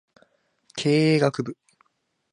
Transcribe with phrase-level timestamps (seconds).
[0.75, 1.57] 経営学部